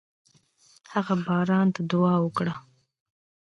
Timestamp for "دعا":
1.91-2.15